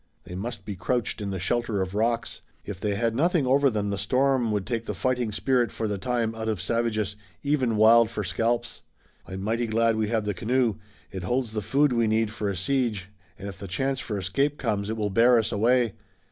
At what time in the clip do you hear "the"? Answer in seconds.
1.29-1.37, 3.91-3.99, 4.87-4.95, 5.87-5.99, 10.25-10.33, 11.51-11.61, 13.59-13.67